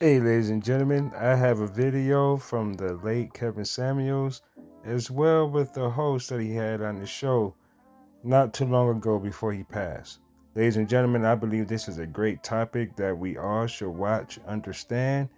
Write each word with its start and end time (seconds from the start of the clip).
Hey, 0.00 0.18
ladies 0.18 0.50
and 0.50 0.62
gentlemen, 0.62 1.12
I 1.16 1.36
have 1.36 1.60
a 1.60 1.68
video 1.68 2.36
from 2.36 2.74
the 2.74 2.94
late 2.94 3.32
Kevin 3.32 3.64
Samuels, 3.64 4.42
as 4.84 5.08
well 5.08 5.48
with 5.48 5.72
the 5.72 5.88
host 5.88 6.30
that 6.30 6.40
he 6.40 6.52
had 6.52 6.82
on 6.82 6.98
the 6.98 7.06
show 7.06 7.54
not 8.24 8.52
too 8.52 8.64
long 8.64 8.96
ago 8.96 9.20
before 9.20 9.52
he 9.52 9.62
passed. 9.62 10.18
Ladies 10.56 10.78
and 10.78 10.88
gentlemen, 10.88 11.24
I 11.24 11.36
believe 11.36 11.68
this 11.68 11.86
is 11.86 11.98
a 11.98 12.06
great 12.06 12.42
topic 12.42 12.96
that 12.96 13.16
we 13.16 13.36
all 13.36 13.68
should 13.68 13.92
watch, 13.92 14.40
understand, 14.48 15.28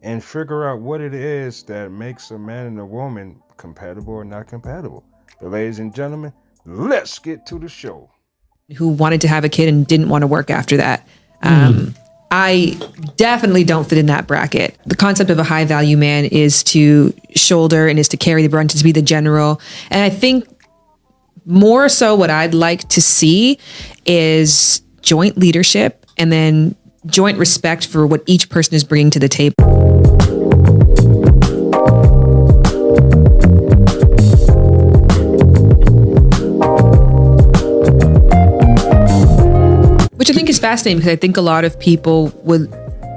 and 0.00 0.24
figure 0.24 0.66
out 0.66 0.80
what 0.80 1.02
it 1.02 1.12
is 1.12 1.62
that 1.64 1.92
makes 1.92 2.30
a 2.30 2.38
man 2.38 2.64
and 2.64 2.80
a 2.80 2.86
woman 2.86 3.42
compatible 3.58 4.14
or 4.14 4.24
not 4.24 4.46
compatible. 4.46 5.04
But, 5.38 5.50
ladies 5.50 5.80
and 5.80 5.94
gentlemen, 5.94 6.32
let's 6.64 7.18
get 7.18 7.44
to 7.48 7.58
the 7.58 7.68
show. 7.68 8.10
Who 8.74 8.88
wanted 8.88 9.20
to 9.20 9.28
have 9.28 9.44
a 9.44 9.50
kid 9.50 9.68
and 9.68 9.86
didn't 9.86 10.08
want 10.08 10.22
to 10.22 10.26
work 10.26 10.48
after 10.48 10.78
that. 10.78 11.06
Um, 11.42 11.94
I 12.30 12.78
definitely 13.16 13.64
don't 13.64 13.88
fit 13.88 13.98
in 13.98 14.06
that 14.06 14.26
bracket. 14.26 14.76
The 14.86 14.96
concept 14.96 15.30
of 15.30 15.38
a 15.38 15.44
high 15.44 15.64
value 15.64 15.96
man 15.96 16.26
is 16.26 16.62
to 16.64 17.14
shoulder 17.34 17.88
and 17.88 17.98
is 17.98 18.08
to 18.08 18.16
carry 18.16 18.42
the 18.42 18.48
brunt, 18.48 18.70
to 18.70 18.84
be 18.84 18.92
the 18.92 19.02
general. 19.02 19.60
And 19.90 20.02
I 20.02 20.10
think 20.10 20.46
more 21.46 21.88
so 21.88 22.14
what 22.14 22.28
I'd 22.28 22.52
like 22.52 22.88
to 22.90 23.00
see 23.00 23.58
is 24.04 24.82
joint 25.00 25.38
leadership 25.38 26.04
and 26.18 26.30
then 26.30 26.76
joint 27.06 27.38
respect 27.38 27.86
for 27.86 28.06
what 28.06 28.22
each 28.26 28.50
person 28.50 28.74
is 28.74 28.84
bringing 28.84 29.10
to 29.12 29.18
the 29.18 29.28
table. 29.28 29.77
Fascinating 40.68 40.98
because 40.98 41.12
I 41.12 41.16
think 41.16 41.38
a 41.38 41.40
lot 41.40 41.64
of 41.64 41.80
people 41.80 42.30
would 42.44 42.70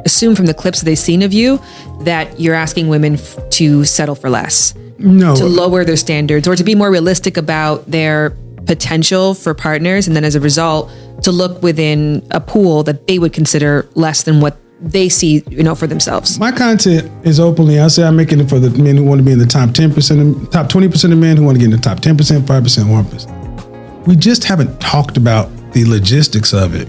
assume 0.06 0.36
from 0.36 0.46
the 0.46 0.54
clips 0.54 0.82
they've 0.82 0.98
seen 0.98 1.22
of 1.22 1.34
you 1.34 1.60
that 2.02 2.40
you're 2.40 2.56
asking 2.56 2.88
women 2.88 3.16
f- 3.16 3.38
to 3.50 3.84
settle 3.84 4.16
for 4.16 4.30
less, 4.30 4.74
No, 4.98 5.36
to 5.36 5.46
lower 5.46 5.84
their 5.84 5.98
standards, 5.98 6.48
or 6.48 6.56
to 6.56 6.64
be 6.64 6.76
more 6.76 6.90
realistic 6.90 7.36
about 7.36 7.92
their 7.92 8.30
potential 8.66 9.34
for 9.34 9.54
partners. 9.54 10.08
And 10.08 10.16
then 10.16 10.24
as 10.24 10.36
a 10.36 10.40
result, 10.40 10.90
to 11.24 11.32
look 11.32 11.62
within 11.62 12.26
a 12.32 12.40
pool 12.40 12.84
that 12.84 13.06
they 13.08 13.20
would 13.20 13.34
consider 13.34 13.86
less 13.96 14.24
than 14.24 14.40
what 14.40 14.56
they 14.80 15.10
see, 15.10 15.44
you 15.50 15.62
know, 15.62 15.76
for 15.76 15.88
themselves. 15.88 16.40
my 16.40 16.52
content 16.54 17.12
is 17.26 17.38
openly. 17.40 17.80
I 17.82 17.88
say 17.90 18.04
I'm 18.04 18.16
making 18.16 18.40
it 18.40 18.50
for 18.50 18.60
the 18.60 18.70
men 18.82 18.96
who 18.96 19.04
want 19.04 19.20
to 19.20 19.26
be 19.26 19.34
in 19.34 19.40
the 19.40 19.46
top 19.46 19.70
10%, 19.72 20.52
top 20.52 20.70
20% 20.70 21.12
of 21.12 21.18
men 21.18 21.36
who 21.38 21.44
want 21.44 21.56
to 21.58 21.60
get 21.60 21.66
in 21.66 21.78
the 21.80 21.86
top 21.90 22.00
10%, 22.00 22.16
5%, 22.16 22.86
1%. 22.86 24.08
We 24.08 24.16
just 24.16 24.46
haven't 24.46 24.80
talked 24.80 25.18
about 25.18 25.50
the 25.74 25.84
logistics 25.86 26.54
of 26.54 26.74
it. 26.74 26.88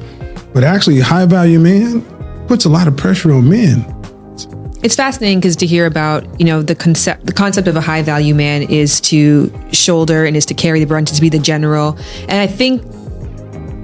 But 0.52 0.64
actually, 0.64 1.00
high 1.00 1.26
value 1.26 1.58
man 1.58 2.02
puts 2.46 2.64
a 2.64 2.68
lot 2.68 2.86
of 2.86 2.96
pressure 2.96 3.32
on 3.32 3.48
men. 3.48 3.86
It's 4.82 4.96
fascinating 4.96 5.38
because 5.38 5.54
to 5.56 5.66
hear 5.66 5.86
about, 5.86 6.40
you 6.40 6.44
know, 6.44 6.60
the 6.60 6.74
concept 6.74 7.24
the 7.24 7.32
concept 7.32 7.68
of 7.68 7.76
a 7.76 7.80
high 7.80 8.02
value 8.02 8.34
man 8.34 8.62
is 8.62 9.00
to 9.02 9.52
shoulder 9.72 10.24
and 10.24 10.36
is 10.36 10.44
to 10.46 10.54
carry 10.54 10.80
the 10.80 10.86
brunt, 10.86 11.08
to 11.08 11.20
be 11.20 11.28
the 11.28 11.38
general. 11.38 11.96
And 12.22 12.32
I 12.32 12.46
think 12.48 12.82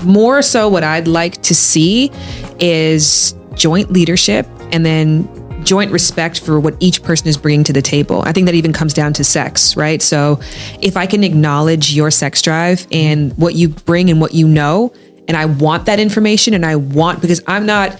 more 0.02 0.42
so 0.42 0.68
what 0.68 0.82
I'd 0.82 1.08
like 1.08 1.40
to 1.42 1.54
see 1.54 2.10
is 2.58 3.34
joint 3.54 3.92
leadership 3.92 4.46
and 4.72 4.84
then 4.84 5.28
joint 5.64 5.90
respect 5.92 6.40
for 6.40 6.58
what 6.58 6.74
each 6.80 7.02
person 7.02 7.28
is 7.28 7.36
bringing 7.36 7.64
to 7.64 7.72
the 7.72 7.82
table. 7.82 8.22
I 8.24 8.32
think 8.32 8.46
that 8.46 8.54
even 8.54 8.72
comes 8.72 8.94
down 8.94 9.12
to 9.14 9.24
sex, 9.24 9.76
right? 9.76 10.00
So 10.00 10.40
if 10.80 10.96
I 10.96 11.06
can 11.06 11.24
acknowledge 11.24 11.94
your 11.94 12.10
sex 12.10 12.42
drive 12.42 12.86
and 12.90 13.36
what 13.36 13.54
you 13.54 13.68
bring 13.68 14.10
and 14.10 14.20
what 14.20 14.34
you 14.34 14.48
know, 14.48 14.92
and 15.28 15.36
I 15.36 15.44
want 15.44 15.86
that 15.86 16.00
information 16.00 16.54
and 16.54 16.66
I 16.66 16.76
want 16.76 17.20
because 17.20 17.40
I'm 17.46 17.66
not 17.66 17.98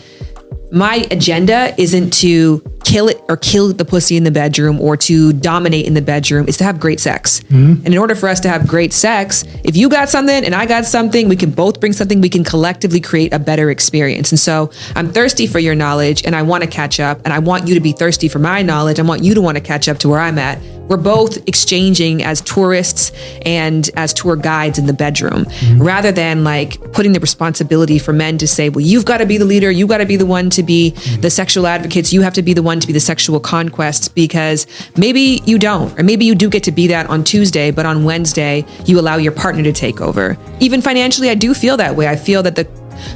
my 0.71 1.07
agenda 1.11 1.75
isn't 1.79 2.13
to 2.13 2.63
kill 2.85 3.09
it 3.09 3.21
or 3.29 3.37
kill 3.37 3.73
the 3.73 3.85
pussy 3.85 4.17
in 4.17 4.25
the 4.25 4.31
bedroom 4.31 4.81
or 4.81 4.97
to 4.97 5.33
dominate 5.33 5.87
in 5.87 5.95
the 5.95 6.03
bedroom. 6.03 6.47
It's 6.49 6.59
to 6.59 6.65
have 6.65 6.81
great 6.81 7.01
sex. 7.01 7.41
Mm-hmm. 7.41 7.85
And 7.85 7.87
in 7.89 7.99
order 7.99 8.15
for 8.15 8.29
us 8.29 8.41
to 8.41 8.49
have 8.49 8.67
great 8.67 8.93
sex, 8.93 9.45
if 9.65 9.77
you 9.77 9.89
got 9.89 10.09
something 10.09 10.45
and 10.45 10.55
I 10.55 10.67
got 10.67 10.85
something, 10.85 11.29
we 11.29 11.37
can 11.37 11.51
both 11.51 11.81
bring 11.81 11.93
something, 11.93 12.21
we 12.21 12.29
can 12.29 12.45
collectively 12.45 13.01
create 13.01 13.33
a 13.33 13.39
better 13.39 13.71
experience. 13.71 14.31
And 14.33 14.39
so 14.39 14.71
I'm 14.95 15.11
thirsty 15.11 15.47
for 15.47 15.59
your 15.59 15.75
knowledge 15.75 16.25
and 16.25 16.35
I 16.35 16.43
want 16.43 16.65
to 16.65 16.71
catch 16.71 17.01
up 17.01 17.21
and 17.25 17.33
I 17.33 17.39
want 17.39 17.67
you 17.69 17.75
to 17.75 17.81
be 17.81 17.93
thirsty 17.93 18.29
for 18.29 18.39
my 18.39 18.63
knowledge. 18.63 18.99
I 18.99 19.03
want 19.03 19.23
you 19.23 19.35
to 19.35 19.43
want 19.43 19.57
to 19.57 19.63
catch 19.63 19.89
up 19.89 19.99
to 19.99 20.09
where 20.09 20.21
I'm 20.21 20.39
at. 20.39 20.59
We're 20.89 20.97
both 20.97 21.37
exchanging 21.49 22.23
as 22.23 22.41
tourists 22.41 23.13
and 23.45 23.89
as 23.97 24.13
tour 24.15 24.37
guides 24.37 24.79
in 24.79 24.87
the 24.87 24.93
bedroom 24.93 25.45
mm-hmm. 25.45 25.83
rather 25.83 26.13
than 26.13 26.45
like 26.45 26.93
putting 26.93 27.13
the 27.13 27.21
responsibility 27.21 27.99
for 27.99 28.13
men 28.13 28.39
to 28.39 28.49
say, 28.49 28.69
well, 28.69 28.85
you've 28.85 29.05
got 29.05 29.19
to 29.19 29.27
be 29.27 29.39
the 29.39 29.45
leader. 29.45 29.71
You've 29.71 29.89
got 29.89 29.99
to 29.99 30.07
be 30.07 30.17
the 30.17 30.27
one 30.27 30.51
to 30.51 30.63
be 30.63 30.93
mm-hmm. 30.93 31.21
the 31.21 31.31
sexual 31.31 31.67
advocates. 31.67 32.13
You 32.13 32.23
have 32.23 32.35
to 32.35 32.43
be 32.43 32.55
the 32.55 32.63
one 32.63 32.81
to 32.81 32.87
be 32.87 32.93
the 32.93 33.01
sexual 33.01 33.41
conquests 33.41 34.09
because 34.09 34.67
maybe 34.97 35.43
you 35.45 35.59
don't, 35.59 35.99
or 35.99 36.03
maybe 36.03 36.25
you 36.25 36.35
do 36.35 36.49
get 36.49 36.63
to 36.65 36.73
be 36.73 36.87
that 36.89 37.07
on 37.09 37.25
Tuesday, 37.25 37.71
but 37.71 37.87
on 37.87 38.05
Wednesday, 38.05 38.65
you 38.85 38.99
allow 38.99 39.17
your 39.17 39.33
partner 39.33 39.63
to 39.63 39.73
take 39.73 40.01
over. 40.01 40.37
Even 40.61 40.81
financially, 40.83 41.31
I 41.31 41.35
do 41.35 41.55
feel 41.55 41.77
that 41.77 41.97
way. 41.97 42.09
I 42.09 42.17
feel 42.17 42.43
that 42.43 42.57
the 42.57 42.67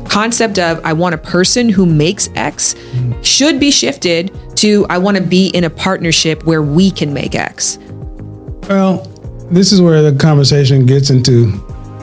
concept 0.08 0.58
of 0.58 0.84
I 0.84 0.92
want 0.92 1.14
a 1.14 1.18
person 1.18 1.68
who 1.68 1.86
makes 1.86 2.28
X 2.34 2.74
mm-hmm. 2.74 3.20
should 3.22 3.58
be 3.58 3.70
shifted 3.70 4.30
to 4.62 4.86
I 4.88 4.98
want 4.98 5.16
to 5.16 5.22
be 5.22 5.48
in 5.48 5.64
a 5.64 5.70
partnership 5.70 6.44
where 6.44 6.62
we 6.62 6.90
can 6.90 7.12
make 7.12 7.34
X. 7.34 7.78
Well, 8.68 9.06
this 9.50 9.72
is 9.72 9.82
where 9.82 10.08
the 10.08 10.16
conversation 10.18 10.86
gets 10.86 11.10
into 11.10 11.52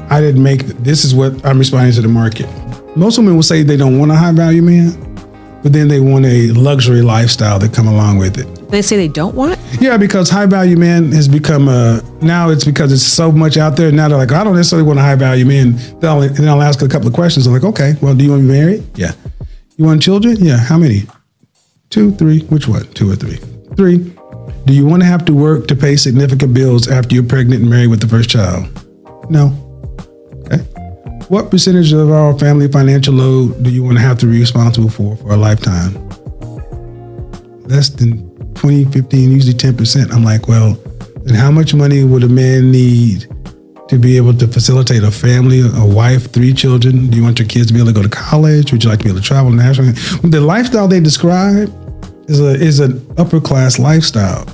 I 0.10 0.20
didn't 0.22 0.44
make 0.44 0.66
this 0.80 1.06
is 1.06 1.16
what 1.16 1.46
I'm 1.46 1.58
responding 1.58 1.94
to 1.94 2.02
the 2.02 2.08
market. 2.08 2.48
Most 2.96 3.18
women 3.18 3.36
will 3.36 3.44
say 3.44 3.64
they 3.64 3.78
don't 3.78 3.98
want 3.98 4.12
a 4.12 4.16
high 4.16 4.32
value 4.34 4.62
man, 4.62 4.92
but 5.64 5.72
then 5.72 5.88
they 5.88 6.00
want 6.00 6.26
a 6.26 6.48
luxury 6.52 7.02
lifestyle 7.02 7.60
that 7.60 7.74
come 7.74 7.88
along 7.88 8.18
with 8.18 8.38
it. 8.38 8.70
They 8.70 8.82
say 8.82 8.98
they 8.98 9.08
don't 9.08 9.36
want. 9.36 9.60
Yeah, 9.80 9.98
because 9.98 10.30
high 10.30 10.46
value 10.46 10.78
man 10.78 11.12
has 11.14 11.28
become 11.28 11.70
a 11.70 12.02
now 12.22 12.50
it's 12.50 12.66
because 12.66 12.92
it's 12.92 13.04
so 13.04 13.32
much 13.32 13.56
out 13.58 13.78
there. 13.78 13.92
Now 13.92 14.10
they're 14.10 14.18
like, 14.18 14.32
I 14.32 14.44
don't 14.44 14.56
necessarily 14.56 14.88
want 14.88 15.00
a 15.00 15.04
high 15.04 15.16
value 15.16 15.46
man. 15.46 15.78
They'll, 16.00 16.22
and 16.24 16.50
I'll 16.50 16.62
ask 16.62 16.82
a 16.82 16.88
couple 16.88 17.08
of 17.08 17.14
questions. 17.14 17.48
I'm 17.48 17.54
like, 17.54 17.64
okay, 17.64 17.94
well, 18.02 18.14
do 18.14 18.24
you 18.24 18.32
want 18.32 18.44
to 18.44 18.48
be 18.48 18.54
married? 18.54 18.84
Yeah. 18.98 19.14
You 19.78 19.86
want 19.86 20.02
children? 20.02 20.36
Yeah. 20.40 20.58
How 20.58 20.78
many? 20.78 21.04
Two, 21.90 22.12
three. 22.12 22.42
Which 22.42 22.68
one? 22.68 22.86
Two 22.94 23.12
or 23.12 23.16
three? 23.16 23.38
Three. 23.76 23.98
Do 24.66 24.74
you 24.74 24.86
want 24.86 25.02
to 25.02 25.08
have 25.08 25.26
to 25.26 25.34
work 25.34 25.68
to 25.68 25.76
pay 25.76 25.96
significant 25.96 26.54
bills 26.54 26.88
after 26.88 27.16
you're 27.16 27.24
pregnant 27.24 27.62
and 27.62 27.70
married 27.70 27.88
with 27.88 28.00
the 28.02 28.08
first 28.08 28.30
child? 28.30 28.68
No. 29.32 29.48
Okay. 30.46 30.58
What 31.30 31.50
percentage 31.50 31.92
of 31.94 32.12
our 32.12 32.38
family 32.38 32.68
financial 32.68 33.16
load 33.16 33.64
do 33.64 33.72
you 33.72 33.84
want 33.84 33.98
to 33.98 34.02
have 34.02 34.20
to 34.20 34.28
be 34.28 34.40
responsible 34.40 34.90
for 34.90 35.16
for 35.18 35.32
a 35.32 35.38
lifetime? 35.38 35.94
Less 37.68 37.90
than 37.90 38.30
20, 38.56 38.86
15, 38.86 39.32
usually 39.32 39.54
10%. 39.54 40.12
I'm 40.12 40.24
like, 40.24 40.48
well, 40.48 40.74
then 41.24 41.36
how 41.36 41.50
much 41.52 41.74
money 41.74 42.04
would 42.04 42.24
a 42.24 42.30
man 42.30 42.72
need 42.72 43.28
to 43.88 43.98
be 43.98 44.18
able 44.18 44.34
to 44.36 44.48
facilitate 44.48 45.04
a 45.04 45.10
family, 45.12 45.62
a 45.62 45.86
wife, 45.86 46.32
three 46.32 46.54
children? 46.54 47.08
Do 47.08 47.18
you 47.18 47.24
want 47.24 47.40
your 47.40 47.48
kids 47.48 47.68
to 47.68 47.74
be 47.74 47.80
able 47.80 47.92
to 47.92 47.96
go 47.96 48.04
to 48.04 48.10
college? 48.10 48.72
Would 48.72 48.84
you 48.84 48.90
like 48.90 49.00
to 49.00 49.06
be 49.06 49.10
able 49.10 49.22
to 49.22 49.26
travel 49.26 49.52
nationally? 49.52 49.94
The 50.24 50.42
lifestyle 50.42 50.88
they 50.88 51.00
describe 51.00 51.70
is 52.30 52.40
a 52.40 52.52
is 52.54 52.80
an 52.80 53.06
upper 53.18 53.42
class 53.42 53.80
lifestyle. 53.80 54.48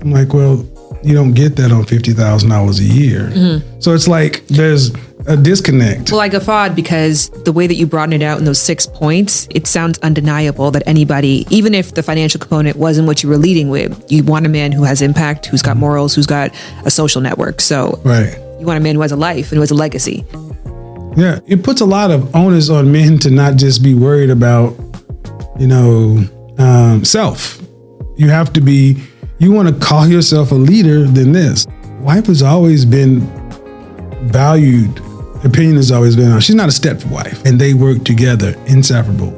I'm 0.00 0.10
like, 0.10 0.32
well, 0.34 0.66
you 1.02 1.14
don't 1.14 1.34
get 1.34 1.56
that 1.56 1.70
on 1.70 1.84
fifty 1.84 2.12
thousand 2.12 2.50
dollars 2.50 2.80
a 2.80 2.84
year. 2.84 3.28
Mm-hmm. 3.28 3.80
So 3.80 3.94
it's 3.94 4.08
like 4.08 4.46
there's 4.46 4.90
a 5.26 5.36
disconnect. 5.36 6.10
Well, 6.10 6.20
I 6.20 6.28
guffawed 6.28 6.76
because 6.76 7.30
the 7.44 7.52
way 7.52 7.66
that 7.66 7.74
you 7.74 7.86
broaden 7.86 8.12
it 8.12 8.22
out 8.22 8.38
in 8.38 8.44
those 8.44 8.60
six 8.60 8.86
points, 8.86 9.48
it 9.50 9.66
sounds 9.66 9.98
undeniable 10.00 10.70
that 10.72 10.82
anybody, 10.86 11.46
even 11.50 11.74
if 11.74 11.94
the 11.94 12.02
financial 12.02 12.38
component 12.38 12.76
wasn't 12.76 13.06
what 13.06 13.22
you 13.22 13.28
were 13.28 13.38
leading 13.38 13.70
with, 13.70 14.10
you 14.10 14.22
want 14.22 14.44
a 14.44 14.50
man 14.50 14.72
who 14.72 14.84
has 14.84 15.00
impact, 15.00 15.46
who's 15.46 15.62
got 15.62 15.76
morals, 15.76 16.14
who's 16.14 16.26
got 16.26 16.54
a 16.84 16.90
social 16.90 17.20
network. 17.20 17.60
So 17.60 18.00
right. 18.04 18.36
you 18.60 18.66
want 18.66 18.78
a 18.78 18.82
man 18.82 18.94
who 18.94 19.00
has 19.00 19.12
a 19.12 19.16
life 19.16 19.50
and 19.50 19.56
who 19.56 19.60
has 19.60 19.70
a 19.70 19.74
legacy. 19.74 20.24
Yeah, 21.16 21.38
it 21.46 21.62
puts 21.62 21.80
a 21.80 21.86
lot 21.86 22.10
of 22.10 22.34
onus 22.34 22.70
on 22.70 22.90
men 22.90 23.18
to 23.20 23.30
not 23.30 23.56
just 23.56 23.82
be 23.82 23.94
worried 23.94 24.30
about, 24.30 24.74
you 25.58 25.66
know, 25.66 26.24
um, 26.58 27.04
self. 27.04 27.60
You 28.16 28.30
have 28.30 28.52
to 28.54 28.60
be. 28.60 29.02
You 29.38 29.52
want 29.52 29.68
to 29.68 29.74
call 29.74 30.06
yourself 30.06 30.52
a 30.52 30.54
leader 30.54 31.04
than 31.06 31.32
this. 31.32 31.66
Wife 32.00 32.26
has 32.26 32.42
always 32.42 32.84
been 32.84 33.20
valued. 34.28 34.98
Opinion 35.44 35.76
has 35.76 35.90
always 35.90 36.16
been. 36.16 36.38
She's 36.40 36.54
not 36.54 36.68
a 36.68 36.72
step 36.72 37.04
wife, 37.06 37.44
and 37.44 37.60
they 37.60 37.74
work 37.74 38.04
together, 38.04 38.54
inseparable, 38.66 39.32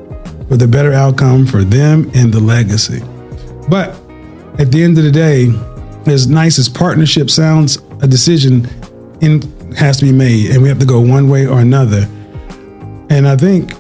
for 0.49 0.57
the 0.57 0.69
better 0.69 0.93
outcome 0.93 1.47
for 1.47 1.65
them 1.65 2.11
and 2.15 2.33
the 2.33 2.41
legacy. 2.41 3.03
But 3.69 3.91
at 4.59 4.71
the 4.71 4.83
end 4.85 4.99
of 4.99 5.05
the 5.05 5.11
day, 5.11 5.49
as 6.07 6.29
nice 6.29 6.59
as 6.59 6.69
partnership 6.69 7.31
sounds, 7.31 7.79
a 8.03 8.07
decision 8.07 8.69
in 9.21 9.43
has 9.77 9.99
to 9.99 10.05
be 10.05 10.13
made, 10.13 10.51
and 10.51 10.63
we 10.63 10.69
have 10.69 10.79
to 10.79 10.87
go 10.87 11.01
one 11.01 11.29
way 11.29 11.47
or 11.47 11.61
another. 11.61 12.09
And 13.11 13.27
I 13.27 13.37
think 13.37 13.73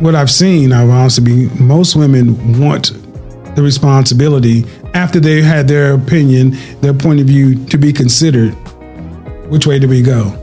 what 0.00 0.14
I've 0.14 0.30
seen, 0.30 0.72
I've 0.72 0.88
honestly 0.88 1.24
be 1.24 1.48
most 1.62 1.94
women 1.94 2.58
want 2.58 2.92
the 3.54 3.62
responsibility 3.62 4.64
after 4.94 5.20
they 5.20 5.42
had 5.42 5.68
their 5.68 5.94
opinion, 5.94 6.56
their 6.80 6.94
point 6.94 7.20
of 7.20 7.26
view 7.26 7.64
to 7.66 7.78
be 7.78 7.92
considered. 7.92 8.50
Which 9.50 9.66
way 9.66 9.78
do 9.78 9.88
we 9.88 10.02
go? 10.02 10.36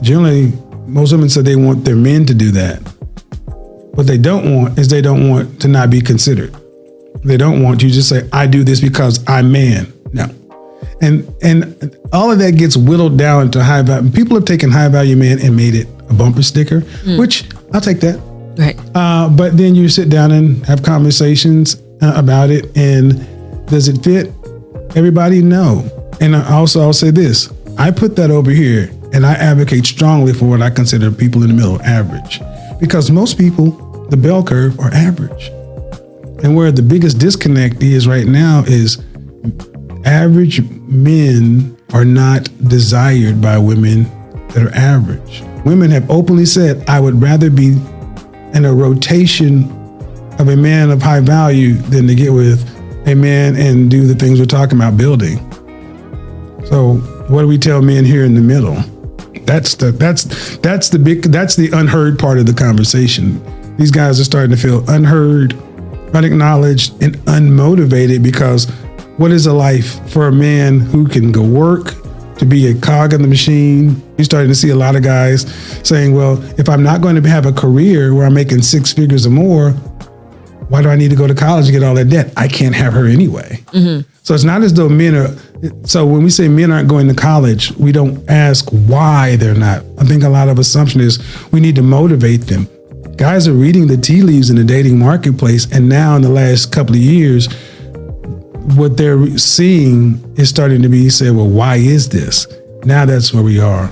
Generally, 0.00 0.52
most 0.86 1.12
women 1.12 1.28
said 1.28 1.44
they 1.44 1.56
want 1.56 1.84
their 1.84 1.96
men 1.96 2.24
to 2.26 2.34
do 2.34 2.50
that. 2.52 2.78
What 3.94 4.06
they 4.06 4.16
don't 4.18 4.54
want 4.54 4.78
is 4.78 4.88
they 4.88 5.02
don't 5.02 5.28
want 5.28 5.60
to 5.60 5.68
not 5.68 5.90
be 5.90 6.00
considered. 6.00 6.54
They 7.24 7.36
don't 7.36 7.62
want 7.62 7.82
you 7.82 7.88
to 7.88 7.94
just 7.94 8.08
say, 8.08 8.28
I 8.32 8.46
do 8.46 8.62
this 8.62 8.80
because 8.80 9.22
I'm 9.28 9.50
man. 9.52 9.92
No. 10.12 10.26
And 11.00 11.32
and 11.42 11.96
all 12.12 12.30
of 12.30 12.38
that 12.38 12.52
gets 12.52 12.76
whittled 12.76 13.18
down 13.18 13.50
to 13.52 13.62
high 13.62 13.82
value. 13.82 14.10
People 14.10 14.36
have 14.36 14.44
taken 14.44 14.70
high 14.70 14.88
value 14.88 15.16
man 15.16 15.40
and 15.40 15.56
made 15.56 15.74
it 15.74 15.88
a 16.08 16.14
bumper 16.14 16.42
sticker, 16.42 16.80
hmm. 16.80 17.18
which 17.18 17.44
I'll 17.72 17.80
take 17.80 18.00
that. 18.00 18.20
Right. 18.58 18.78
Uh, 18.94 19.28
but 19.28 19.56
then 19.56 19.74
you 19.74 19.88
sit 19.88 20.08
down 20.08 20.32
and 20.32 20.64
have 20.66 20.82
conversations 20.82 21.80
uh, 22.02 22.12
about 22.16 22.50
it. 22.50 22.76
And 22.76 23.26
does 23.66 23.88
it 23.88 24.02
fit 24.02 24.32
everybody? 24.96 25.42
No. 25.42 25.88
And 26.20 26.34
I 26.34 26.52
also, 26.52 26.80
I'll 26.80 26.92
say 26.92 27.10
this 27.10 27.50
I 27.78 27.90
put 27.92 28.16
that 28.16 28.30
over 28.30 28.50
here 28.50 28.90
and 29.12 29.24
I 29.24 29.34
advocate 29.34 29.86
strongly 29.86 30.32
for 30.32 30.46
what 30.46 30.60
I 30.60 30.70
consider 30.70 31.10
people 31.10 31.42
in 31.42 31.48
the 31.48 31.54
middle 31.54 31.80
average. 31.82 32.40
Because 32.80 33.10
most 33.10 33.38
people, 33.38 33.70
the 34.10 34.16
bell 34.16 34.42
curve, 34.42 34.78
are 34.80 34.92
average. 34.92 35.48
And 36.42 36.56
where 36.56 36.70
the 36.70 36.82
biggest 36.82 37.18
disconnect 37.18 37.82
is 37.82 38.06
right 38.06 38.26
now 38.26 38.64
is 38.66 38.98
average 40.04 40.62
men 40.70 41.76
are 41.92 42.04
not 42.04 42.48
desired 42.68 43.40
by 43.40 43.58
women 43.58 44.04
that 44.48 44.64
are 44.64 44.74
average. 44.74 45.42
Women 45.64 45.90
have 45.90 46.08
openly 46.10 46.46
said, 46.46 46.88
I 46.88 47.00
would 47.00 47.20
rather 47.20 47.50
be 47.50 47.76
in 48.54 48.64
a 48.64 48.72
rotation 48.72 49.70
of 50.38 50.48
a 50.48 50.56
man 50.56 50.90
of 50.90 51.02
high 51.02 51.20
value 51.20 51.74
than 51.74 52.06
to 52.06 52.14
get 52.14 52.32
with 52.32 52.66
a 53.06 53.14
man 53.14 53.56
and 53.56 53.90
do 53.90 54.06
the 54.06 54.14
things 54.14 54.38
we're 54.38 54.46
talking 54.46 54.78
about 54.78 54.96
building. 54.96 55.38
So 56.66 56.96
what 57.28 57.42
do 57.42 57.48
we 57.48 57.58
tell 57.58 57.82
men 57.82 58.04
here 58.04 58.24
in 58.24 58.34
the 58.34 58.40
middle? 58.40 58.76
That's 59.44 59.74
the 59.74 59.92
that's 59.92 60.58
that's 60.58 60.90
the 60.90 60.98
big 60.98 61.22
that's 61.22 61.56
the 61.56 61.70
unheard 61.72 62.18
part 62.18 62.38
of 62.38 62.46
the 62.46 62.52
conversation. 62.52 63.42
These 63.76 63.90
guys 63.90 64.20
are 64.20 64.24
starting 64.24 64.50
to 64.50 64.56
feel 64.56 64.88
unheard, 64.90 65.54
unacknowledged, 66.14 67.02
and 67.02 67.16
unmotivated 67.26 68.22
because 68.22 68.66
what 69.16 69.30
is 69.30 69.46
a 69.46 69.52
life 69.52 70.06
for 70.10 70.28
a 70.28 70.32
man 70.32 70.80
who 70.80 71.06
can 71.06 71.32
go 71.32 71.42
work 71.42 71.94
to 72.38 72.46
be 72.46 72.68
a 72.68 72.74
cog 72.80 73.12
in 73.12 73.22
the 73.22 73.28
machine? 73.28 74.02
You're 74.16 74.24
starting 74.24 74.48
to 74.48 74.54
see 74.54 74.70
a 74.70 74.76
lot 74.76 74.96
of 74.96 75.02
guys 75.02 75.42
saying, 75.86 76.14
well, 76.14 76.42
if 76.58 76.68
I'm 76.68 76.82
not 76.82 77.00
going 77.00 77.20
to 77.20 77.28
have 77.28 77.46
a 77.46 77.52
career 77.52 78.14
where 78.14 78.26
I'm 78.26 78.34
making 78.34 78.62
six 78.62 78.92
figures 78.92 79.26
or 79.26 79.30
more, 79.30 79.72
why 80.68 80.82
do 80.82 80.90
I 80.90 80.96
need 80.96 81.08
to 81.10 81.16
go 81.16 81.26
to 81.26 81.34
college 81.34 81.66
and 81.66 81.72
get 81.72 81.82
all 81.82 81.94
that 81.94 82.10
debt? 82.10 82.32
I 82.36 82.46
can't 82.46 82.74
have 82.74 82.92
her 82.92 83.06
anyway. 83.06 83.62
Mm-hmm. 83.68 84.08
So 84.22 84.34
it's 84.34 84.44
not 84.44 84.62
as 84.62 84.74
though 84.74 84.88
men 84.88 85.14
are. 85.14 85.34
So 85.86 86.04
when 86.04 86.22
we 86.22 86.30
say 86.30 86.46
men 86.48 86.70
aren't 86.70 86.88
going 86.88 87.08
to 87.08 87.14
college, 87.14 87.72
we 87.72 87.90
don't 87.90 88.28
ask 88.28 88.68
why 88.70 89.36
they're 89.36 89.54
not. 89.54 89.82
I 89.98 90.04
think 90.04 90.22
a 90.22 90.28
lot 90.28 90.48
of 90.48 90.58
assumption 90.58 91.00
is 91.00 91.18
we 91.52 91.60
need 91.60 91.74
to 91.76 91.82
motivate 91.82 92.42
them. 92.42 92.68
Guys 93.16 93.48
are 93.48 93.54
reading 93.54 93.86
the 93.86 93.96
tea 93.96 94.22
leaves 94.22 94.50
in 94.50 94.56
the 94.56 94.64
dating 94.64 94.98
marketplace, 94.98 95.66
and 95.72 95.88
now 95.88 96.14
in 96.14 96.22
the 96.22 96.28
last 96.28 96.70
couple 96.70 96.94
of 96.94 97.00
years, 97.00 97.48
what 98.76 98.96
they're 98.96 99.38
seeing 99.38 100.34
is 100.36 100.48
starting 100.48 100.82
to 100.82 100.88
be 100.88 101.10
said, 101.10 101.34
well, 101.34 101.48
why 101.48 101.76
is 101.76 102.08
this? 102.08 102.46
Now 102.84 103.04
that's 103.04 103.32
where 103.32 103.42
we 103.42 103.60
are. 103.60 103.90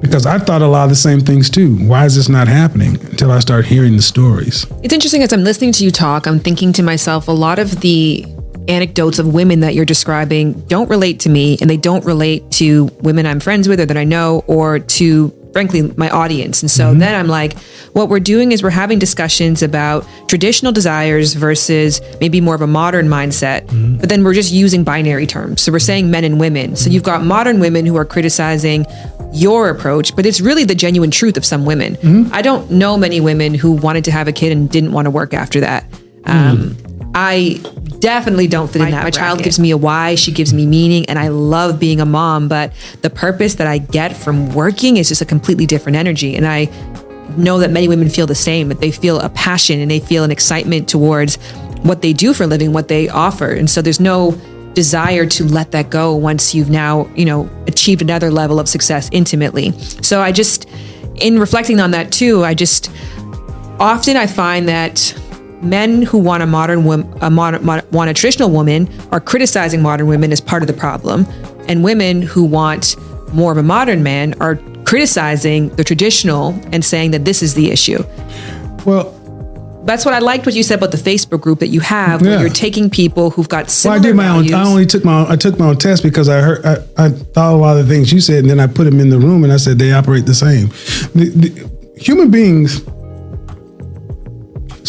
Because 0.00 0.26
I 0.26 0.38
thought 0.38 0.62
a 0.62 0.66
lot 0.66 0.84
of 0.84 0.90
the 0.90 0.96
same 0.96 1.20
things 1.20 1.50
too. 1.50 1.76
Why 1.76 2.04
is 2.04 2.14
this 2.14 2.28
not 2.28 2.46
happening? 2.46 2.94
Until 3.06 3.32
I 3.32 3.40
start 3.40 3.66
hearing 3.66 3.96
the 3.96 4.02
stories. 4.02 4.64
It's 4.82 4.94
interesting 4.94 5.22
as 5.22 5.32
I'm 5.32 5.42
listening 5.42 5.72
to 5.72 5.84
you 5.84 5.90
talk, 5.90 6.26
I'm 6.26 6.38
thinking 6.38 6.72
to 6.74 6.82
myself, 6.82 7.26
a 7.26 7.32
lot 7.32 7.58
of 7.58 7.80
the 7.80 8.24
anecdotes 8.68 9.18
of 9.18 9.32
women 9.32 9.60
that 9.60 9.74
you're 9.74 9.84
describing 9.84 10.52
don't 10.68 10.88
relate 10.90 11.20
to 11.20 11.30
me 11.30 11.56
and 11.60 11.68
they 11.68 11.76
don't 11.76 12.04
relate 12.04 12.48
to 12.52 12.84
women 13.00 13.26
I'm 13.26 13.40
friends 13.40 13.66
with 13.66 13.80
or 13.80 13.86
that 13.86 13.96
I 13.96 14.04
know 14.04 14.44
or 14.46 14.78
to 14.78 15.28
frankly 15.52 15.82
my 15.96 16.10
audience. 16.10 16.62
And 16.62 16.70
so 16.70 16.90
mm-hmm. 16.90 17.00
then 17.00 17.14
I'm 17.14 17.28
like, 17.28 17.58
what 17.92 18.08
we're 18.08 18.20
doing 18.20 18.52
is 18.52 18.62
we're 18.62 18.70
having 18.70 18.98
discussions 18.98 19.62
about 19.62 20.06
traditional 20.28 20.72
desires 20.72 21.34
versus 21.34 22.00
maybe 22.20 22.40
more 22.40 22.54
of 22.54 22.60
a 22.60 22.66
modern 22.66 23.08
mindset, 23.08 23.66
mm-hmm. 23.66 23.96
but 23.98 24.08
then 24.08 24.24
we're 24.24 24.34
just 24.34 24.52
using 24.52 24.84
binary 24.84 25.26
terms. 25.26 25.62
So 25.62 25.72
we're 25.72 25.78
saying 25.78 26.10
men 26.10 26.24
and 26.24 26.38
women. 26.38 26.76
So 26.76 26.90
you've 26.90 27.02
got 27.02 27.24
modern 27.24 27.60
women 27.60 27.86
who 27.86 27.96
are 27.96 28.04
criticizing 28.04 28.86
your 29.32 29.68
approach, 29.68 30.14
but 30.16 30.26
it's 30.26 30.40
really 30.40 30.64
the 30.64 30.74
genuine 30.74 31.10
truth 31.10 31.36
of 31.36 31.44
some 31.44 31.64
women. 31.64 31.96
Mm-hmm. 31.96 32.32
I 32.32 32.42
don't 32.42 32.70
know 32.70 32.96
many 32.96 33.20
women 33.20 33.54
who 33.54 33.72
wanted 33.72 34.04
to 34.04 34.10
have 34.10 34.28
a 34.28 34.32
kid 34.32 34.52
and 34.52 34.70
didn't 34.70 34.92
want 34.92 35.06
to 35.06 35.10
work 35.10 35.34
after 35.34 35.60
that. 35.60 35.84
Um, 36.24 36.76
I 37.14 37.60
definitely 37.98 38.46
don't 38.46 38.68
fit 38.68 38.82
in 38.82 38.90
that. 38.90 39.02
My 39.02 39.10
child 39.10 39.42
gives 39.42 39.58
me 39.58 39.70
a 39.70 39.76
why, 39.76 40.14
she 40.14 40.30
gives 40.30 40.54
me 40.54 40.66
meaning, 40.66 41.06
and 41.06 41.18
I 41.18 41.28
love 41.28 41.80
being 41.80 42.00
a 42.00 42.06
mom, 42.06 42.48
but 42.48 42.72
the 43.02 43.10
purpose 43.10 43.56
that 43.56 43.66
I 43.66 43.78
get 43.78 44.16
from 44.16 44.54
working 44.54 44.98
is 44.98 45.08
just 45.08 45.20
a 45.20 45.24
completely 45.24 45.66
different 45.66 45.96
energy. 45.96 46.36
And 46.36 46.46
I 46.46 46.66
know 47.36 47.58
that 47.58 47.70
many 47.70 47.88
women 47.88 48.08
feel 48.08 48.26
the 48.26 48.34
same, 48.34 48.68
that 48.68 48.80
they 48.80 48.90
feel 48.90 49.20
a 49.20 49.28
passion 49.30 49.80
and 49.80 49.90
they 49.90 50.00
feel 50.00 50.24
an 50.24 50.30
excitement 50.30 50.88
towards 50.88 51.36
what 51.82 52.02
they 52.02 52.12
do 52.12 52.34
for 52.34 52.44
a 52.44 52.46
living, 52.46 52.72
what 52.72 52.88
they 52.88 53.08
offer. 53.08 53.50
And 53.50 53.68
so 53.68 53.82
there's 53.82 54.00
no 54.00 54.32
desire 54.74 55.26
to 55.26 55.44
let 55.44 55.72
that 55.72 55.90
go 55.90 56.14
once 56.14 56.54
you've 56.54 56.70
now, 56.70 57.08
you 57.16 57.24
know, 57.24 57.50
achieved 57.66 58.02
another 58.02 58.30
level 58.30 58.60
of 58.60 58.68
success 58.68 59.08
intimately. 59.12 59.72
So 60.02 60.20
I 60.20 60.30
just, 60.30 60.68
in 61.16 61.38
reflecting 61.38 61.80
on 61.80 61.90
that 61.92 62.12
too, 62.12 62.44
I 62.44 62.54
just 62.54 62.90
often 63.80 64.16
I 64.16 64.26
find 64.26 64.68
that 64.68 65.18
men 65.62 66.02
who 66.02 66.18
want 66.18 66.42
a 66.42 66.46
modern 66.46 66.84
woman, 66.84 67.12
a 67.20 67.30
modern, 67.30 67.64
mod- 67.64 67.84
want 67.92 68.10
a 68.10 68.14
traditional 68.14 68.50
woman, 68.50 68.88
are 69.12 69.20
criticizing 69.20 69.82
modern 69.82 70.06
women 70.06 70.32
as 70.32 70.40
part 70.40 70.62
of 70.62 70.66
the 70.66 70.72
problem, 70.74 71.26
and 71.68 71.82
women 71.84 72.22
who 72.22 72.44
want 72.44 72.96
more 73.34 73.52
of 73.52 73.58
a 73.58 73.62
modern 73.62 74.02
man 74.02 74.34
are 74.40 74.56
criticizing 74.84 75.68
the 75.76 75.84
traditional 75.84 76.58
and 76.72 76.84
saying 76.84 77.10
that 77.10 77.24
this 77.24 77.42
is 77.42 77.54
the 77.54 77.70
issue. 77.70 78.02
Well, 78.86 79.14
That's 79.84 80.04
what 80.04 80.12
I 80.12 80.18
liked 80.18 80.44
what 80.44 80.54
you 80.54 80.62
said 80.62 80.78
about 80.78 80.90
the 80.90 80.98
Facebook 80.98 81.40
group 81.40 81.60
that 81.60 81.68
you 81.68 81.80
have, 81.80 82.20
where 82.20 82.32
Yeah. 82.32 82.40
you're 82.40 82.50
taking 82.50 82.90
people 82.90 83.30
who've 83.30 83.48
got 83.48 83.64
Well, 83.66 83.68
similar 83.68 83.98
I 83.98 84.02
did 84.02 84.16
my 84.16 84.24
values. 84.24 84.52
own. 84.52 84.60
I 84.60 84.64
only 84.66 84.84
took 84.84 85.02
my. 85.02 85.20
own, 85.22 85.32
I 85.32 85.36
took 85.36 85.58
my 85.58 85.66
own 85.68 85.76
test 85.78 86.02
because 86.02 86.28
I 86.28 86.40
heard. 86.42 86.66
I, 86.66 86.76
I 87.06 87.08
thought 87.08 87.54
a 87.54 87.56
lot 87.56 87.78
of 87.78 87.88
the 87.88 87.94
things 87.94 88.12
you 88.12 88.20
said, 88.20 88.40
and 88.40 88.50
then 88.50 88.60
I 88.60 88.66
put 88.66 88.84
them 88.84 89.00
in 89.00 89.08
the 89.08 89.18
room, 89.18 89.44
and 89.44 89.52
I 89.52 89.56
said 89.56 89.78
they 89.78 89.92
operate 89.92 90.26
the 90.26 90.34
same. 90.34 90.68
The, 91.14 91.30
the, 91.30 91.70
human 91.98 92.30
beings 92.30 92.82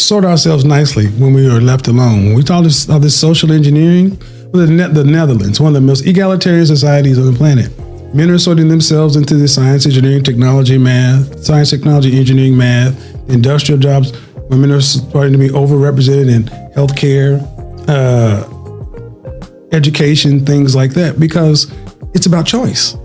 sort 0.00 0.24
ourselves 0.24 0.64
nicely 0.64 1.06
when 1.06 1.32
we 1.34 1.46
are 1.48 1.60
left 1.60 1.88
alone. 1.88 2.26
When 2.26 2.34
we 2.34 2.42
talk 2.42 2.64
this, 2.64 2.88
all 2.88 2.98
this 2.98 3.18
social 3.18 3.52
engineering, 3.52 4.16
the, 4.52 4.66
Ne- 4.66 4.92
the 4.92 5.04
Netherlands, 5.04 5.60
one 5.60 5.68
of 5.68 5.74
the 5.82 5.86
most 5.86 6.06
egalitarian 6.06 6.66
societies 6.66 7.18
on 7.18 7.26
the 7.26 7.32
planet. 7.36 7.70
Men 8.14 8.28
are 8.30 8.38
sorting 8.38 8.68
themselves 8.68 9.14
into 9.14 9.36
the 9.36 9.46
science, 9.46 9.86
engineering, 9.86 10.24
technology, 10.24 10.76
math, 10.78 11.44
science, 11.44 11.70
technology, 11.70 12.18
engineering, 12.18 12.56
math, 12.56 12.98
industrial 13.30 13.78
jobs. 13.78 14.12
Women 14.48 14.72
are 14.72 14.80
starting 14.80 15.32
to 15.32 15.38
be 15.38 15.48
overrepresented 15.48 16.28
in 16.34 16.42
healthcare, 16.74 17.40
uh, 17.88 18.44
education, 19.72 20.44
things 20.44 20.74
like 20.74 20.92
that, 20.94 21.20
because 21.20 21.72
it's 22.14 22.26
about 22.26 22.46
choice. 22.46 22.96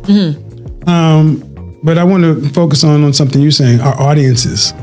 Um, 0.87 1.79
but 1.83 1.99
I 1.99 2.03
want 2.03 2.23
to 2.23 2.49
focus 2.49 2.83
on 2.83 3.03
on 3.03 3.13
something 3.13 3.39
you're 3.41 3.51
saying. 3.51 3.81
Our 3.81 3.99
audiences. 4.01 4.73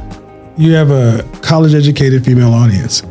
You 0.56 0.74
have 0.74 0.90
a 0.90 1.26
college 1.40 1.74
educated 1.74 2.24
female 2.24 2.52
audience. 2.52 3.02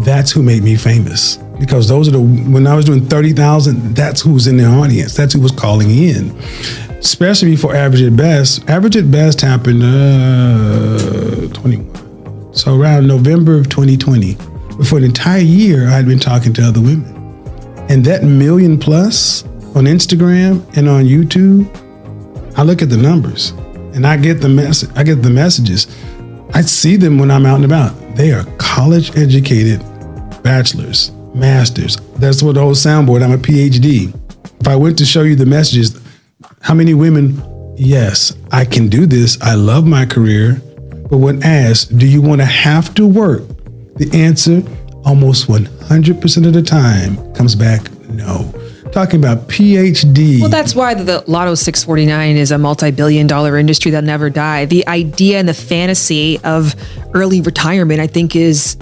That's 0.00 0.30
who 0.30 0.42
made 0.42 0.62
me 0.62 0.76
famous 0.76 1.38
because 1.58 1.88
those 1.88 2.08
are 2.08 2.12
the 2.12 2.20
when 2.20 2.66
I 2.66 2.74
was 2.74 2.84
doing 2.84 3.06
thirty 3.06 3.32
thousand. 3.32 3.96
That's 3.96 4.20
who's 4.20 4.46
in 4.46 4.56
the 4.58 4.66
audience. 4.66 5.14
That's 5.14 5.32
who 5.32 5.40
was 5.40 5.52
calling 5.52 5.90
in. 5.90 6.36
Especially 6.98 7.50
before 7.50 7.74
average 7.74 8.02
at 8.02 8.16
best. 8.16 8.68
Average 8.68 8.96
at 8.96 9.10
best 9.10 9.40
happened 9.40 9.82
uh, 9.82 11.48
twenty 11.54 11.78
one. 11.78 12.54
So 12.54 12.78
around 12.78 13.06
November 13.06 13.56
of 13.58 13.68
2020. 13.68 14.36
But 14.76 14.86
for 14.86 14.98
an 14.98 15.04
entire 15.04 15.40
year, 15.40 15.88
I 15.88 15.92
had 15.92 16.06
been 16.06 16.20
talking 16.20 16.52
to 16.54 16.62
other 16.62 16.80
women. 16.80 17.12
And 17.88 18.04
that 18.04 18.22
million 18.22 18.78
plus 18.78 19.42
on 19.74 19.84
Instagram 19.84 20.64
and 20.76 20.88
on 20.88 21.04
YouTube, 21.04 21.66
I 22.56 22.62
look 22.62 22.80
at 22.80 22.90
the 22.90 22.96
numbers 22.96 23.50
and 23.94 24.06
I 24.06 24.16
get 24.16 24.40
the 24.40 24.48
message. 24.48 24.90
I 24.94 25.02
get 25.02 25.22
the 25.22 25.30
messages. 25.30 25.86
I 26.54 26.60
see 26.60 26.94
them 26.94 27.18
when 27.18 27.32
I'm 27.32 27.46
out 27.46 27.56
and 27.56 27.64
about. 27.64 28.14
They 28.14 28.30
are 28.30 28.44
college 28.58 29.16
educated 29.16 29.80
bachelors, 30.44 31.10
masters. 31.34 31.96
That's 32.16 32.44
what 32.44 32.54
the 32.54 32.60
old 32.60 32.76
soundboard. 32.76 33.24
I'm 33.24 33.32
a 33.32 33.36
PhD. 33.36 34.14
If 34.60 34.68
I 34.68 34.76
went 34.76 34.96
to 34.98 35.04
show 35.04 35.22
you 35.22 35.34
the 35.34 35.46
messages, 35.46 36.00
how 36.60 36.74
many 36.74 36.94
women? 36.94 37.42
Yes, 37.76 38.36
I 38.52 38.64
can 38.64 38.86
do 38.86 39.04
this. 39.04 39.36
I 39.42 39.54
love 39.54 39.84
my 39.84 40.06
career. 40.06 40.62
But 41.10 41.18
when 41.18 41.42
asked, 41.42 41.98
do 41.98 42.06
you 42.06 42.22
want 42.22 42.40
to 42.40 42.46
have 42.46 42.94
to 42.94 43.04
work? 43.04 43.42
The 43.96 44.08
answer, 44.14 44.62
almost 45.04 45.48
100% 45.48 46.46
of 46.46 46.52
the 46.52 46.62
time, 46.62 47.34
comes 47.34 47.56
back 47.56 47.90
no. 48.08 48.52
Talking 48.94 49.18
about 49.18 49.48
PhD. 49.48 50.40
Well, 50.40 50.48
that's 50.48 50.72
why 50.72 50.94
the 50.94 51.24
Lotto 51.26 51.56
649 51.56 52.36
is 52.36 52.52
a 52.52 52.58
multi 52.58 52.92
billion 52.92 53.26
dollar 53.26 53.58
industry 53.58 53.90
that'll 53.90 54.06
never 54.06 54.30
die. 54.30 54.66
The 54.66 54.86
idea 54.86 55.40
and 55.40 55.48
the 55.48 55.52
fantasy 55.52 56.38
of 56.44 56.76
early 57.12 57.40
retirement, 57.40 57.98
I 57.98 58.06
think, 58.06 58.36
is 58.36 58.76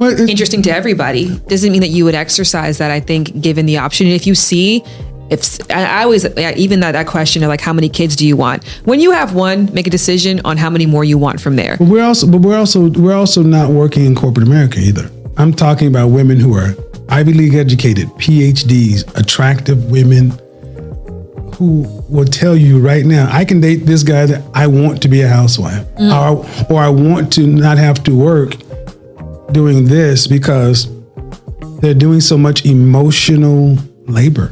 Well, 0.00 0.18
interesting 0.28 0.62
to 0.62 0.70
everybody. 0.74 1.38
Doesn't 1.46 1.70
mean 1.70 1.82
that 1.82 1.90
you 1.90 2.04
would 2.04 2.16
exercise 2.16 2.78
that, 2.78 2.90
I 2.90 2.98
think, 2.98 3.40
given 3.40 3.66
the 3.66 3.78
option. 3.78 4.08
And 4.08 4.16
if 4.16 4.26
you 4.26 4.34
see 4.34 4.82
if 5.30 5.70
I 5.70 6.02
always 6.02 6.26
even 6.36 6.80
that 6.80 6.90
that 6.90 7.06
question 7.06 7.44
of 7.44 7.48
like 7.48 7.60
how 7.60 7.72
many 7.72 7.88
kids 7.88 8.16
do 8.16 8.26
you 8.26 8.36
want? 8.36 8.66
When 8.84 8.98
you 8.98 9.12
have 9.12 9.32
one, 9.32 9.72
make 9.72 9.86
a 9.86 9.90
decision 9.90 10.40
on 10.44 10.56
how 10.56 10.70
many 10.70 10.86
more 10.86 11.04
you 11.04 11.18
want 11.18 11.40
from 11.40 11.54
there. 11.54 11.76
But 11.76 11.86
we're 11.86 12.04
also 12.04 12.26
but 12.26 12.38
we're 12.38 12.58
also 12.58 12.90
we're 12.90 13.14
also 13.14 13.44
not 13.44 13.70
working 13.70 14.06
in 14.06 14.16
corporate 14.16 14.44
America 14.44 14.80
either. 14.80 15.08
I'm 15.36 15.52
talking 15.52 15.86
about 15.86 16.08
women 16.08 16.40
who 16.40 16.52
are 16.56 16.74
Ivy 17.12 17.34
League 17.34 17.54
educated, 17.54 18.08
PhDs, 18.12 19.06
attractive 19.18 19.90
women 19.90 20.30
who 21.56 21.82
will 22.08 22.24
tell 22.24 22.56
you 22.56 22.80
right 22.80 23.04
now, 23.04 23.28
I 23.30 23.44
can 23.44 23.60
date 23.60 23.84
this 23.84 24.02
guy 24.02 24.24
that 24.24 24.42
I 24.54 24.66
want 24.66 25.02
to 25.02 25.08
be 25.08 25.20
a 25.20 25.28
housewife, 25.28 25.86
mm. 25.96 26.10
or, 26.10 26.74
or 26.74 26.80
I 26.80 26.88
want 26.88 27.30
to 27.34 27.46
not 27.46 27.76
have 27.76 28.02
to 28.04 28.16
work 28.16 28.54
doing 29.52 29.84
this 29.84 30.26
because 30.26 30.88
they're 31.80 31.92
doing 31.92 32.22
so 32.22 32.38
much 32.38 32.64
emotional 32.64 33.76
labor. 34.06 34.50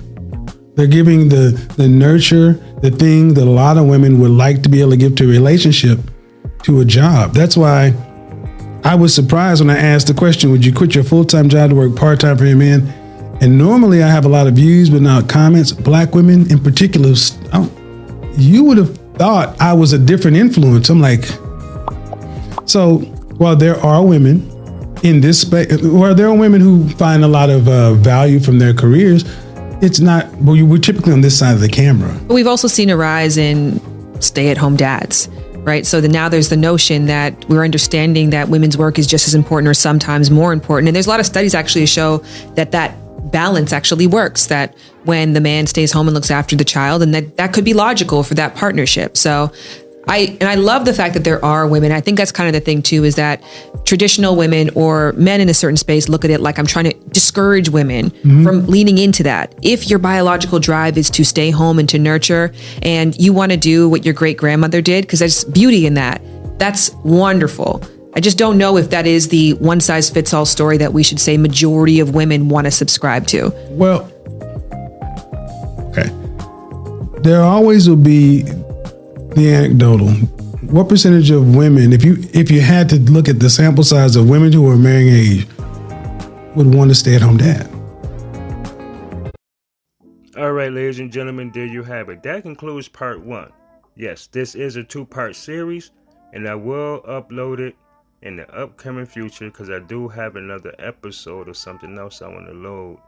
They're 0.75 0.87
giving 0.87 1.31
the 1.31 1.52
the 1.79 1.88
nurture, 1.88 2.52
the 2.83 2.90
thing 2.90 3.33
that 3.35 3.45
a 3.45 3.50
lot 3.50 3.79
of 3.79 3.87
women 3.87 4.21
would 4.21 4.33
like 4.33 4.62
to 4.64 4.69
be 4.69 4.83
able 4.83 4.90
to 4.90 4.97
give 4.99 5.14
to 5.17 5.25
a 5.25 5.29
relationship, 5.29 5.99
to 6.64 6.81
a 6.81 6.85
job. 6.85 7.33
That's 7.33 7.57
why 7.57 7.95
I 8.82 8.94
was 8.94 9.14
surprised 9.14 9.64
when 9.64 9.75
I 9.75 9.78
asked 9.78 10.06
the 10.06 10.14
question, 10.14 10.50
would 10.50 10.64
you 10.64 10.72
quit 10.72 10.94
your 10.94 11.04
full-time 11.04 11.49
job 11.49 11.70
to 11.70 11.76
work 11.76 11.94
part-time 11.96 12.38
for 12.38 12.46
your 12.46 12.56
man? 12.56 12.82
And 13.42 13.58
normally 13.58 14.02
I 14.02 14.08
have 14.08 14.25
a 14.25 14.28
lot 14.28 14.46
of 14.46 14.54
views, 14.54 14.90
but 14.90 15.02
now 15.02 15.20
comments. 15.22 15.72
Black 15.72 16.14
women 16.14 16.50
in 16.50 16.58
particular, 16.58 17.14
you 18.37 18.64
would 18.64 18.78
have 18.78 18.96
thought 19.16 19.58
I 19.60 19.75
was 19.75 19.92
a 19.92 19.99
different 19.99 20.37
influence. 20.38 20.88
I'm 20.88 21.00
like, 21.00 21.25
so 22.66 22.99
while 23.37 23.56
there 23.56 23.76
are 23.80 24.04
women 24.04 24.50
in 25.02 25.20
this 25.20 25.42
space, 25.42 25.84
or 25.84 26.14
there 26.14 26.28
are 26.28 26.37
women 26.37 26.60
who 26.60 26.88
find 26.90 27.22
a 27.22 27.28
lot 27.28 27.50
of 27.50 27.68
uh, 27.68 27.94
value 27.94 28.40
from 28.40 28.58
their 28.58 28.72
careers, 28.72 29.25
it's 29.82 30.00
not, 30.00 30.26
well, 30.37 30.62
we're 30.64 30.78
typically 30.78 31.12
on 31.12 31.20
this 31.20 31.38
side 31.38 31.54
of 31.54 31.60
the 31.60 31.68
camera. 31.68 32.18
We've 32.28 32.46
also 32.46 32.68
seen 32.68 32.90
a 32.90 32.96
rise 32.96 33.37
in 33.37 33.80
stay 34.20 34.49
at 34.50 34.58
home 34.58 34.76
dads 34.76 35.28
right? 35.64 35.87
So 35.87 36.00
the, 36.00 36.09
now 36.09 36.29
there's 36.29 36.49
the 36.49 36.57
notion 36.57 37.07
that 37.07 37.49
we're 37.49 37.64
understanding 37.64 38.31
that 38.31 38.49
women's 38.49 38.76
work 38.76 38.99
is 38.99 39.07
just 39.07 39.29
as 39.29 39.35
important 39.35 39.69
or 39.69 39.75
sometimes 39.75 40.31
more 40.31 40.52
important. 40.52 40.88
And 40.88 40.95
there's 40.95 41.07
a 41.07 41.11
lot 41.11 41.21
of 41.21 41.26
studies 41.26 41.55
actually 41.55 41.87
show 41.87 42.19
that 42.55 42.73
that 42.73 42.97
balance 43.31 43.73
actually 43.73 44.07
works 44.07 44.47
that 44.47 44.76
when 45.05 45.33
the 45.35 45.40
man 45.40 45.67
stays 45.67 45.93
home 45.93 46.09
and 46.09 46.14
looks 46.14 46.31
after 46.31 46.57
the 46.57 46.64
child 46.64 47.02
and 47.02 47.14
that 47.14 47.37
that 47.37 47.52
could 47.52 47.64
be 47.64 47.75
logical 47.75 48.23
for 48.23 48.35
that 48.35 48.55
partnership. 48.57 49.17
So 49.17 49.52
I 50.09 50.37
and 50.40 50.45
I 50.45 50.54
love 50.54 50.85
the 50.87 50.95
fact 50.95 51.14
that 51.14 51.25
there 51.25 51.45
are 51.45 51.69
women. 51.69 51.92
I 51.92 52.00
think 52.00 52.16
that's 52.16 52.33
kind 52.33 52.49
of 52.49 52.54
the 52.54 52.61
thing 52.61 52.83
too 52.83 53.04
is 53.04 53.16
that 53.16 53.42
traditional 53.85 54.35
women 54.35 54.71
or 54.75 55.12
men 55.12 55.40
in 55.40 55.49
a 55.49 55.54
certain 55.54 55.76
space 55.76 56.09
look 56.09 56.25
at 56.25 56.30
it 56.30 56.40
like 56.40 56.59
I'm 56.59 56.66
trying 56.66 56.87
to 56.87 56.95
discourage 57.11 57.69
women 57.69 58.11
mm-hmm. 58.11 58.45
from 58.45 58.66
leaning 58.66 58.99
into 58.99 59.23
that. 59.25 59.54
If 59.62 59.90
your 59.90 59.99
biological 59.99 60.59
drive 60.59 60.97
is 60.97 61.11
to 61.11 61.25
stay 61.25 61.50
home 61.50 61.78
and 61.78 61.88
to 61.90 61.99
nurture 61.99 62.52
and 62.83 63.16
you 63.21 63.33
want 63.33 63.52
to 63.52 63.59
do 63.59 63.88
what 63.88 64.04
your 64.04 64.14
great 64.14 64.37
grandmother 64.37 64.80
did 64.80 65.02
because 65.02 65.19
there's 65.19 65.45
beauty 65.45 65.87
in 65.87 65.95
that. 65.95 66.23
That's 66.59 66.90
wonderful. 67.04 67.83
I 68.14 68.21
just 68.21 68.38
don't 68.38 68.59
know 68.59 68.76
if 68.76 68.90
that 68.90 69.07
is 69.07 69.28
the 69.28 69.54
one 69.54 69.80
size 69.80 70.11
fits 70.11 70.35
all 70.35 70.45
story 70.45 70.76
that 70.78 70.92
we 70.92 71.02
should 71.02 71.21
say 71.21 71.37
majority 71.37 72.00
of 72.00 72.14
women 72.14 72.49
want 72.49 72.64
to 72.66 72.71
subscribe 72.71 73.26
to. 73.28 73.52
Well, 73.71 74.11
okay. 75.90 76.11
There 77.23 77.42
always 77.42 77.88
will 77.88 77.97
be 77.97 78.45
the 79.34 79.52
anecdotal. 79.52 80.08
What 80.70 80.88
percentage 80.88 81.30
of 81.30 81.54
women, 81.56 81.92
if 81.92 82.04
you 82.04 82.18
if 82.32 82.50
you 82.50 82.60
had 82.60 82.88
to 82.90 82.96
look 82.96 83.28
at 83.28 83.40
the 83.40 83.50
sample 83.50 83.84
size 83.84 84.16
of 84.16 84.28
women 84.28 84.52
who 84.52 84.68
are 84.70 84.76
marrying 84.76 85.08
age, 85.08 85.46
would 86.54 86.75
want 86.75 86.90
to 86.90 86.94
stay 86.94 87.14
at 87.14 87.22
home 87.22 87.37
dad? 87.37 87.68
All 90.37 90.52
right, 90.52 90.72
ladies 90.72 91.00
and 91.00 91.12
gentlemen, 91.12 91.50
there 91.52 91.66
you 91.66 91.82
have 91.82 92.08
it. 92.08 92.22
That 92.22 92.42
concludes 92.42 92.88
part 92.88 93.20
one. 93.20 93.52
Yes, 93.96 94.26
this 94.28 94.54
is 94.54 94.76
a 94.76 94.84
two 94.84 95.04
part 95.04 95.37
series, 95.37 95.90
and 96.32 96.49
I 96.49 96.54
will 96.54 97.02
upload 97.02 97.58
it 97.58 97.76
in 98.22 98.37
the 98.37 98.50
upcoming 98.54 99.06
future 99.06 99.46
because 99.46 99.70
I 99.70 99.80
do 99.80 100.08
have 100.08 100.37
another 100.37 100.75
episode 100.78 101.49
or 101.49 101.54
something 101.54 101.99
else 101.99 102.22
I 102.22 102.28
want 102.28 102.46
to 102.46 102.54
load 102.54 102.99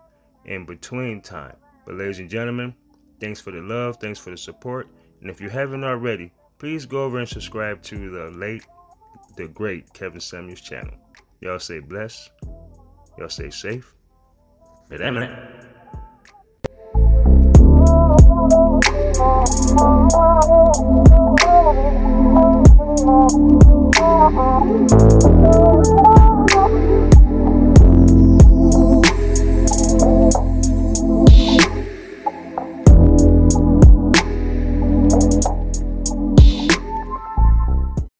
in 0.47 0.65
between 0.65 1.21
time. 1.21 1.57
But, 1.87 1.97
ladies 1.97 2.19
and 2.19 2.31
gentlemen, 2.31 2.75
thanks 3.21 3.41
for 3.41 3.51
the 3.51 3.61
love, 3.61 3.97
thanks 3.97 4.19
for 4.19 4.31
the 4.31 4.37
support. 4.37 4.89
And 5.23 5.31
if 5.31 5.41
you 5.41 5.49
haven't 5.49 5.85
already, 5.85 6.33
please 6.59 6.85
go 6.85 7.05
over 7.05 7.21
and 7.21 7.29
subscribe 7.29 7.81
to 7.85 8.11
the 8.11 8.37
late, 8.37 8.67
the 9.37 9.47
great 9.47 9.93
Kevin 9.93 10.21
Samuels 10.21 10.61
channel. 10.61 10.95
Y'all 11.41 11.61
stay 11.61 11.79
blessed. 11.79 12.33
Y'all 13.17 13.29
stay 13.29 13.51
safe. 13.51 13.95
But 14.89 14.99
that 14.99 15.13
man. 15.13 15.63